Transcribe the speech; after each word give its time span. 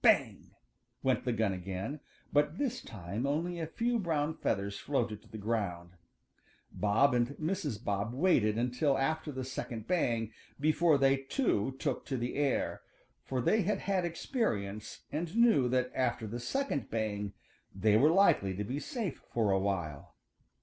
"Bang!" 0.00 0.52
went 1.02 1.26
the 1.26 1.34
gun 1.34 1.52
again, 1.52 2.00
but 2.32 2.56
this 2.56 2.80
time 2.80 3.26
only 3.26 3.60
a 3.60 3.66
few 3.66 3.98
brown 3.98 4.34
feathers 4.34 4.78
floated 4.78 5.20
to 5.20 5.28
the 5.28 5.36
ground. 5.36 5.90
Bob 6.70 7.12
and 7.12 7.36
Mrs. 7.36 7.84
Bob 7.84 8.14
waited 8.14 8.56
until 8.56 8.96
after 8.96 9.30
the 9.30 9.44
second 9.44 9.86
bang 9.86 10.32
before 10.58 10.96
they 10.96 11.18
too 11.18 11.76
took 11.78 12.06
to 12.06 12.16
the 12.16 12.36
air, 12.36 12.80
for 13.22 13.42
they 13.42 13.60
had 13.64 13.80
had 13.80 14.06
experience 14.06 15.02
and 15.12 15.36
knew 15.36 15.68
that 15.68 15.92
after 15.94 16.26
the 16.26 16.40
second 16.40 16.88
bang 16.88 17.34
they 17.74 17.94
were 17.98 18.10
likely 18.10 18.54
to 18.54 18.64
be 18.64 18.80
safe 18.80 19.20
for 19.30 19.50
a 19.50 19.58
while. 19.60 20.14